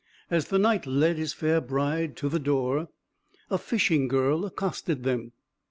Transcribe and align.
As 0.31 0.47
the 0.47 0.57
Knight 0.57 0.87
led 0.87 1.17
his 1.17 1.31
fair 1.31 1.61
bride 1.61 2.15
to 2.15 2.27
the 2.27 2.39
door, 2.39 2.87
a 3.51 3.59
fishing 3.59 4.07
girl 4.07 4.45
accosted 4.47 5.03
them. 5.03 5.33